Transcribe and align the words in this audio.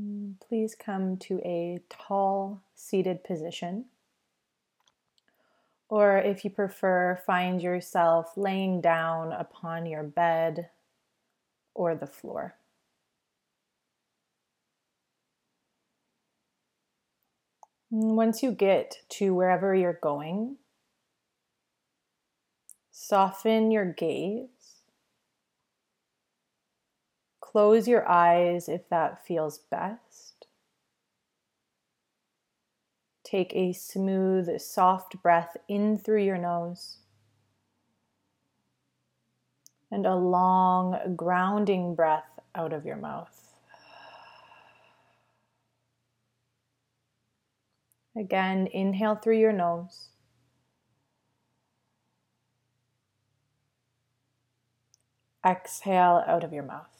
Mm, 0.00 0.34
please 0.40 0.74
come 0.74 1.16
to 1.18 1.40
a 1.44 1.80
tall 1.88 2.62
seated 2.74 3.24
position. 3.24 3.86
Or 5.88 6.18
if 6.18 6.44
you 6.44 6.50
prefer, 6.50 7.20
find 7.26 7.60
yourself 7.60 8.36
laying 8.36 8.80
down 8.80 9.32
upon 9.32 9.86
your 9.86 10.04
bed 10.04 10.70
or 11.74 11.94
the 11.96 12.06
floor. 12.06 12.54
Once 17.90 18.40
you 18.40 18.52
get 18.52 18.98
to 19.08 19.34
wherever 19.34 19.74
you're 19.74 19.98
going, 20.00 20.56
soften 22.92 23.72
your 23.72 23.92
gaze. 23.92 24.48
Close 27.50 27.88
your 27.88 28.08
eyes 28.08 28.68
if 28.68 28.88
that 28.90 29.26
feels 29.26 29.58
best. 29.58 30.46
Take 33.24 33.52
a 33.54 33.72
smooth, 33.72 34.60
soft 34.60 35.20
breath 35.20 35.56
in 35.68 35.98
through 35.98 36.22
your 36.22 36.38
nose 36.38 36.98
and 39.90 40.06
a 40.06 40.14
long, 40.14 41.16
grounding 41.16 41.96
breath 41.96 42.38
out 42.54 42.72
of 42.72 42.86
your 42.86 42.96
mouth. 42.96 43.52
Again, 48.16 48.68
inhale 48.72 49.16
through 49.16 49.38
your 49.38 49.52
nose. 49.52 50.10
Exhale 55.44 56.22
out 56.28 56.44
of 56.44 56.52
your 56.52 56.62
mouth. 56.62 56.99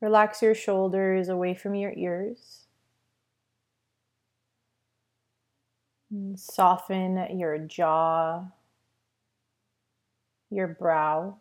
Relax 0.00 0.40
your 0.40 0.54
shoulders 0.54 1.28
away 1.28 1.54
from 1.54 1.74
your 1.74 1.92
ears. 1.94 2.66
And 6.10 6.38
soften 6.38 7.38
your 7.38 7.58
jaw, 7.58 8.46
your 10.50 10.68
brow. 10.68 11.36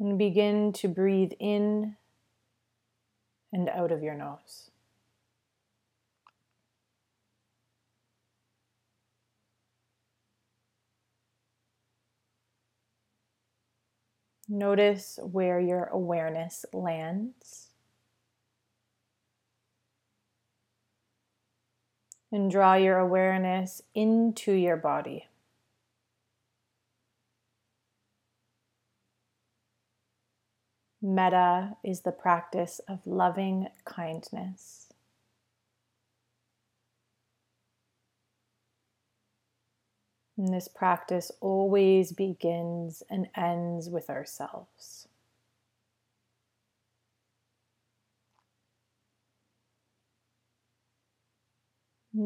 And 0.00 0.18
begin 0.18 0.72
to 0.74 0.88
breathe 0.88 1.32
in 1.40 1.96
and 3.52 3.68
out 3.68 3.90
of 3.90 4.02
your 4.02 4.14
nose. 4.14 4.70
Notice 14.48 15.18
where 15.22 15.60
your 15.60 15.84
awareness 15.84 16.64
lands. 16.72 17.66
And 22.32 22.50
draw 22.50 22.74
your 22.74 22.98
awareness 22.98 23.82
into 23.94 24.52
your 24.52 24.76
body. 24.76 25.26
Metta 31.00 31.76
is 31.84 32.00
the 32.00 32.12
practice 32.12 32.80
of 32.88 33.06
loving 33.06 33.68
kindness. 33.84 34.87
And 40.38 40.54
this 40.54 40.68
practice 40.68 41.32
always 41.40 42.12
begins 42.12 43.02
and 43.10 43.26
ends 43.36 43.90
with 43.90 44.08
ourselves. 44.08 45.08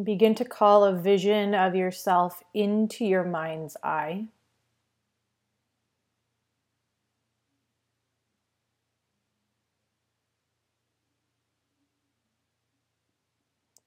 Begin 0.05 0.35
to 0.37 0.45
call 0.45 0.85
a 0.85 0.95
vision 0.95 1.55
of 1.55 1.75
yourself 1.75 2.43
into 2.55 3.05
your 3.05 3.25
mind's 3.25 3.77
eye. 3.83 4.27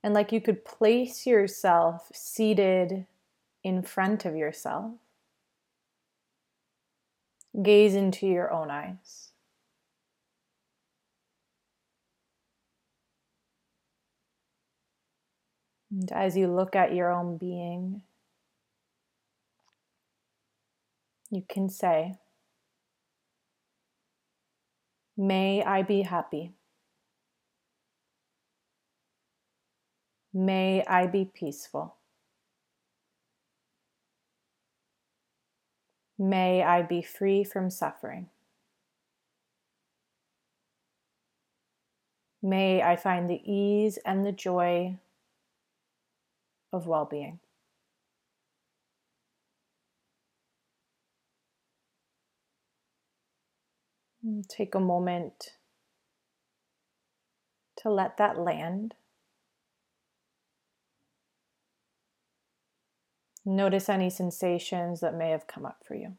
and 0.03 0.13
like 0.13 0.31
you 0.31 0.39
could 0.39 0.63
place 0.63 1.25
yourself 1.25 2.11
seated 2.13 3.07
in 3.65 3.81
front 3.81 4.25
of 4.25 4.35
yourself. 4.35 4.91
Gaze 7.63 7.95
into 7.95 8.27
your 8.27 8.53
own 8.53 8.69
eyes. 8.69 9.31
And 15.89 16.11
as 16.11 16.37
you 16.37 16.47
look 16.47 16.75
at 16.75 16.93
your 16.93 17.11
own 17.11 17.37
being, 17.37 18.03
you 21.31 21.43
can 21.49 21.67
say, 21.67 22.13
May 25.17 25.63
I 25.63 25.81
be 25.81 26.03
happy. 26.03 26.51
May 30.33 30.83
I 30.85 31.07
be 31.07 31.25
peaceful. 31.25 31.95
May 36.17 36.63
I 36.63 36.81
be 36.81 37.01
free 37.01 37.43
from 37.43 37.69
suffering. 37.69 38.29
May 42.41 42.81
I 42.81 42.95
find 42.95 43.29
the 43.29 43.41
ease 43.43 43.97
and 44.05 44.25
the 44.25 44.31
joy 44.31 44.97
of 46.71 46.87
well 46.87 47.05
being. 47.05 47.39
Take 54.47 54.73
a 54.73 54.79
moment 54.79 55.53
to 57.77 57.89
let 57.89 58.17
that 58.17 58.39
land. 58.39 58.95
Notice 63.47 63.89
any 63.89 64.09
sensations 64.09 65.01
that 65.01 65.13
may 65.13 65.29
have 65.29 65.45
come 65.45 65.67
up 65.67 65.83
for 65.87 65.93
you. 65.93 66.13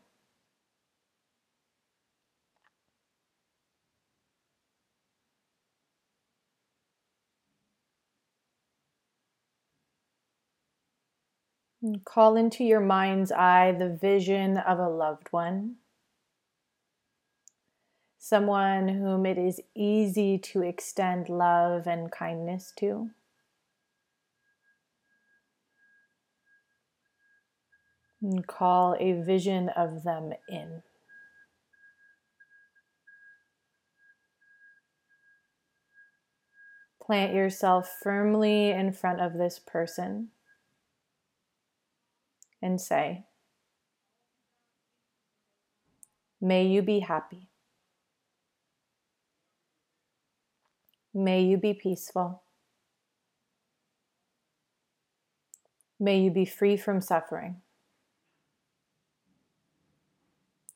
And 11.83 12.05
call 12.05 12.37
into 12.37 12.65
your 12.65 12.81
mind's 12.81 13.33
eye 13.33 13.73
the 13.73 13.89
vision 13.89 14.57
of 14.57 14.79
a 14.79 14.89
loved 14.89 15.29
one, 15.33 15.77
someone 18.19 18.89
whom 18.89 19.27
it 19.27 19.37
is 19.37 19.61
easy 19.75 20.39
to 20.39 20.63
extend 20.63 21.29
love 21.29 21.87
and 21.87 22.11
kindness 22.11 22.73
to. 22.79 23.11
And 28.27 28.47
call 28.47 28.97
a 28.99 29.13
vision 29.13 29.69
of 29.71 30.03
them 30.03 30.33
in. 30.49 30.83
Plant 37.01 37.35
yourself 37.35 37.99
firmly 38.03 38.71
in 38.71 38.93
front 38.93 39.21
of 39.21 39.35
this 39.35 39.61
person 39.65 40.31
and 42.61 42.81
say, 42.81 43.25
May 46.41 46.67
you 46.67 46.83
be 46.83 47.01
happy. 47.01 47.49
May 51.15 51.45
you 51.45 51.57
be 51.57 51.75
peaceful. 51.75 52.43
May 56.01 56.21
you 56.21 56.31
be 56.31 56.45
free 56.45 56.77
from 56.77 57.01
suffering. 57.01 57.63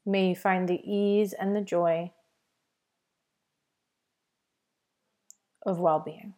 May 0.05 0.29
you 0.31 0.37
find 0.37 0.69
the 0.69 0.81
ease 0.85 1.32
and 1.32 1.55
the 1.55 1.61
joy 1.61 2.12
of 5.64 5.79
well 5.79 6.00
being. 6.00 6.35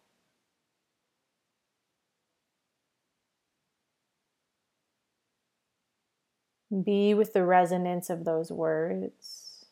Be 6.84 7.12
with 7.14 7.34
the 7.34 7.44
resonance 7.44 8.08
of 8.08 8.24
those 8.24 8.50
words, 8.50 9.66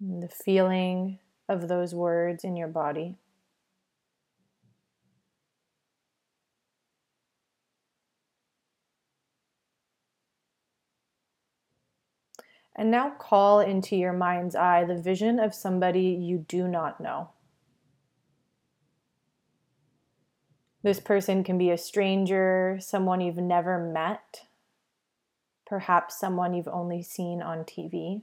the 0.00 0.28
feeling 0.28 1.18
of 1.48 1.68
those 1.68 1.94
words 1.94 2.44
in 2.44 2.56
your 2.56 2.68
body. 2.68 3.16
And 12.74 12.90
now 12.90 13.10
call 13.10 13.60
into 13.60 13.96
your 13.96 14.12
mind's 14.12 14.56
eye 14.56 14.84
the 14.84 14.96
vision 14.96 15.38
of 15.38 15.54
somebody 15.54 16.18
you 16.20 16.38
do 16.48 16.66
not 16.66 17.00
know. 17.00 17.30
This 20.82 20.98
person 20.98 21.44
can 21.44 21.58
be 21.58 21.70
a 21.70 21.78
stranger, 21.78 22.78
someone 22.80 23.20
you've 23.20 23.36
never 23.36 23.78
met, 23.78 24.46
perhaps 25.66 26.18
someone 26.18 26.54
you've 26.54 26.66
only 26.66 27.02
seen 27.02 27.40
on 27.40 27.58
TV. 27.64 28.22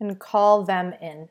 And 0.00 0.18
call 0.18 0.64
them 0.64 0.92
in. 1.00 1.28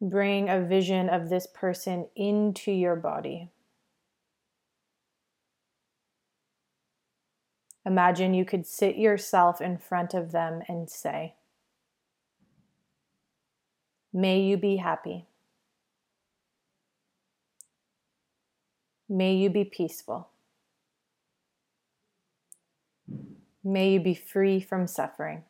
Bring 0.00 0.48
a 0.48 0.60
vision 0.60 1.08
of 1.08 1.28
this 1.28 1.46
person 1.46 2.08
into 2.14 2.70
your 2.70 2.96
body. 2.96 3.48
Imagine 7.84 8.34
you 8.34 8.44
could 8.44 8.66
sit 8.66 8.96
yourself 8.96 9.60
in 9.60 9.76
front 9.76 10.14
of 10.14 10.32
them 10.32 10.62
and 10.68 10.88
say, 10.88 11.34
May 14.12 14.40
you 14.40 14.56
be 14.56 14.76
happy. 14.76 15.26
May 19.08 19.34
you 19.34 19.50
be 19.50 19.64
peaceful. 19.64 20.28
May 23.64 23.92
you 23.92 24.00
be 24.00 24.14
free 24.14 24.60
from 24.60 24.86
suffering. 24.86 25.44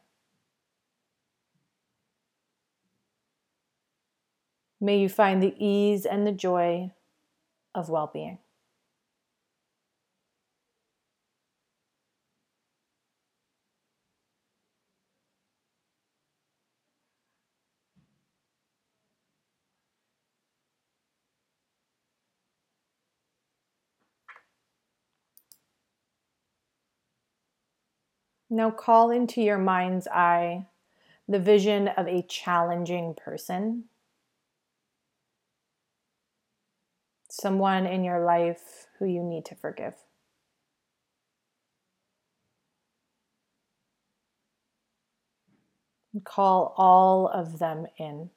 May 4.81 4.99
you 4.99 5.08
find 5.08 5.43
the 5.43 5.55
ease 5.58 6.05
and 6.05 6.26
the 6.26 6.32
joy 6.32 6.90
of 7.75 7.88
well 7.88 8.11
being. 8.12 8.38
Now 28.54 28.70
call 28.70 29.10
into 29.10 29.40
your 29.40 29.56
mind's 29.56 30.06
eye 30.08 30.66
the 31.26 31.38
vision 31.38 31.88
of 31.88 32.06
a 32.06 32.20
challenging 32.20 33.14
person. 33.14 33.84
Someone 37.31 37.87
in 37.87 38.04
your 38.04 38.22
life 38.22 38.88
who 38.99 39.06
you 39.06 39.22
need 39.22 39.46
to 39.46 39.54
forgive. 39.54 39.94
Call 46.22 46.75
all 46.76 47.28
of 47.28 47.58
them 47.58 47.87
in. 47.98 48.28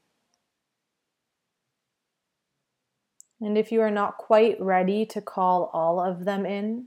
And 3.42 3.58
if 3.58 3.70
you 3.70 3.82
are 3.82 3.92
not 3.92 4.18
quite 4.18 4.56
ready 4.62 5.06
to 5.08 5.20
call 5.20 5.70
all 5.74 6.00
of 6.00 6.24
them 6.24 6.46
in, 6.46 6.86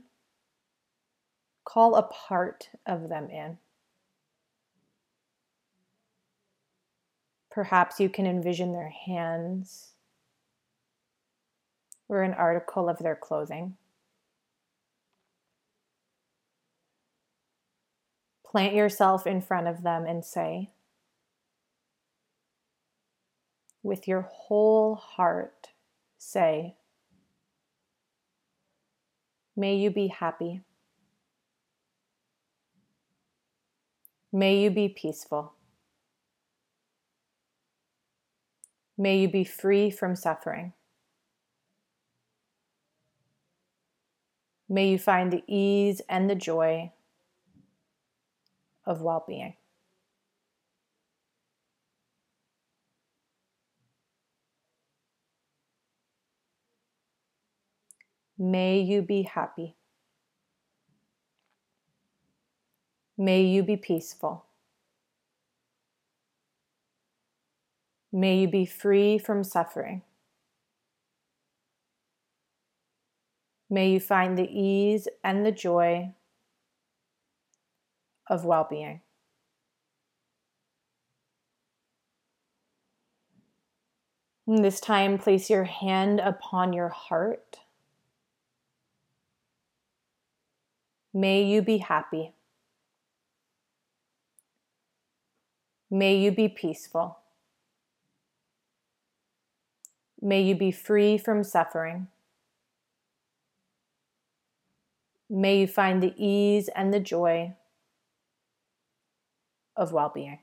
Call 1.69 1.93
a 1.93 2.01
part 2.01 2.69
of 2.87 3.09
them 3.09 3.29
in. 3.29 3.59
Perhaps 7.51 7.99
you 7.99 8.09
can 8.09 8.25
envision 8.25 8.71
their 8.71 8.89
hands 8.89 9.89
or 12.07 12.23
an 12.23 12.33
article 12.33 12.89
of 12.89 12.97
their 12.97 13.15
clothing. 13.15 13.77
Plant 18.43 18.73
yourself 18.73 19.27
in 19.27 19.39
front 19.39 19.67
of 19.67 19.83
them 19.83 20.07
and 20.07 20.25
say, 20.25 20.71
with 23.83 24.07
your 24.07 24.21
whole 24.21 24.95
heart, 24.95 25.67
say, 26.17 26.77
May 29.55 29.75
you 29.75 29.91
be 29.91 30.07
happy. 30.07 30.63
May 34.31 34.61
you 34.61 34.69
be 34.69 34.89
peaceful. 34.89 35.53
May 38.97 39.17
you 39.19 39.29
be 39.29 39.43
free 39.43 39.89
from 39.89 40.15
suffering. 40.15 40.73
May 44.67 44.89
you 44.89 44.99
find 44.99 45.33
the 45.33 45.41
ease 45.47 46.01
and 46.07 46.29
the 46.29 46.35
joy 46.35 46.91
of 48.85 49.01
well 49.01 49.23
being. 49.27 49.55
May 58.37 58.79
you 58.81 59.01
be 59.01 59.23
happy. 59.23 59.78
May 63.21 63.41
you 63.41 63.63
be 63.63 63.75
peaceful. 63.75 64.45
May 68.13 68.39
you 68.39 68.47
be 68.47 68.65
free 68.65 69.17
from 69.17 69.43
suffering. 69.43 70.03
May 73.69 73.91
you 73.91 73.99
find 73.99 74.37
the 74.37 74.49
ease 74.49 75.09
and 75.21 75.45
the 75.45 75.51
joy 75.51 76.13
of 78.27 78.45
well 78.45 78.65
being. 78.69 79.01
This 84.47 84.79
time, 84.79 85.17
place 85.17 85.49
your 85.49 85.65
hand 85.65 86.21
upon 86.21 86.71
your 86.71 86.87
heart. 86.87 87.57
May 91.13 91.43
you 91.43 91.61
be 91.61 91.79
happy. 91.79 92.33
May 95.91 96.17
you 96.17 96.31
be 96.31 96.47
peaceful. 96.47 97.17
May 100.21 100.41
you 100.41 100.55
be 100.55 100.71
free 100.71 101.17
from 101.17 101.43
suffering. 101.43 102.07
May 105.29 105.61
you 105.61 105.67
find 105.67 106.01
the 106.03 106.13
ease 106.17 106.69
and 106.75 106.93
the 106.93 106.99
joy 106.99 107.55
of 109.75 109.91
well 109.93 110.11
being. 110.13 110.39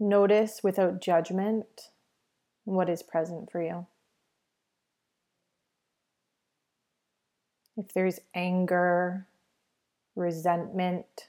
Notice 0.00 0.62
without 0.64 1.00
judgment 1.00 1.90
what 2.64 2.88
is 2.88 3.04
present 3.04 3.52
for 3.52 3.62
you. 3.62 3.86
If 7.76 7.92
there's 7.94 8.20
anger, 8.34 9.26
resentment, 10.14 11.28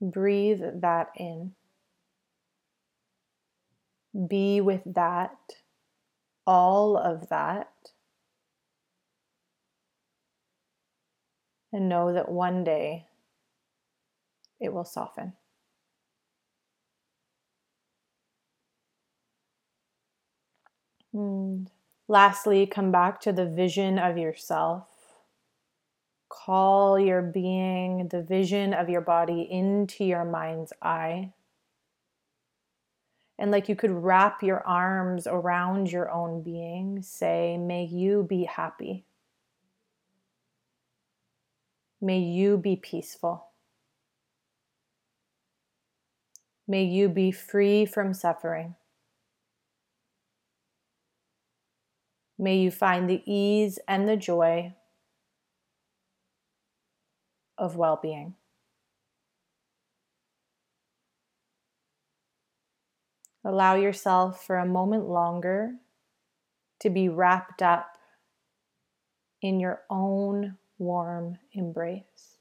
breathe 0.00 0.60
that 0.80 1.10
in. 1.16 1.52
Be 4.28 4.60
with 4.60 4.82
that, 4.86 5.36
all 6.46 6.96
of 6.96 7.28
that. 7.28 7.70
And 11.72 11.88
know 11.88 12.14
that 12.14 12.30
one 12.30 12.64
day 12.64 13.06
it 14.58 14.72
will 14.72 14.84
soften. 14.84 15.34
And 21.16 21.70
lastly, 22.08 22.66
come 22.66 22.92
back 22.92 23.20
to 23.22 23.32
the 23.32 23.46
vision 23.46 23.98
of 23.98 24.18
yourself. 24.18 24.86
Call 26.28 26.98
your 27.00 27.22
being, 27.22 28.08
the 28.08 28.22
vision 28.22 28.74
of 28.74 28.90
your 28.90 29.00
body, 29.00 29.48
into 29.50 30.04
your 30.04 30.24
mind's 30.24 30.72
eye. 30.82 31.32
And 33.38 33.50
like 33.50 33.68
you 33.68 33.76
could 33.76 33.90
wrap 33.90 34.42
your 34.42 34.66
arms 34.66 35.26
around 35.26 35.90
your 35.90 36.10
own 36.10 36.42
being, 36.42 37.02
say, 37.02 37.56
May 37.56 37.84
you 37.84 38.26
be 38.28 38.44
happy. 38.44 39.04
May 42.00 42.18
you 42.18 42.58
be 42.58 42.76
peaceful. 42.76 43.46
May 46.68 46.84
you 46.84 47.08
be 47.08 47.30
free 47.30 47.86
from 47.86 48.12
suffering. 48.12 48.74
May 52.38 52.58
you 52.58 52.70
find 52.70 53.08
the 53.08 53.22
ease 53.24 53.78
and 53.88 54.08
the 54.08 54.16
joy 54.16 54.74
of 57.56 57.76
well 57.76 57.98
being. 58.00 58.34
Allow 63.44 63.76
yourself 63.76 64.44
for 64.44 64.58
a 64.58 64.66
moment 64.66 65.08
longer 65.08 65.74
to 66.80 66.90
be 66.90 67.08
wrapped 67.08 67.62
up 67.62 67.96
in 69.40 69.60
your 69.60 69.82
own 69.88 70.56
warm 70.78 71.38
embrace. 71.52 72.35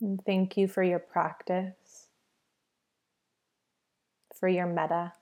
And 0.00 0.20
thank 0.24 0.56
you 0.56 0.68
for 0.68 0.82
your 0.82 1.00
practice, 1.00 2.06
for 4.38 4.48
your 4.48 4.66
metta. 4.66 5.12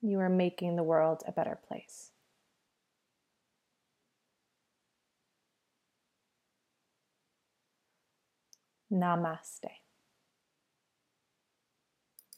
You 0.00 0.18
are 0.20 0.30
making 0.30 0.76
the 0.76 0.82
world 0.82 1.22
a 1.26 1.32
better 1.32 1.58
place. 1.68 2.10
Namaste. 8.90 9.81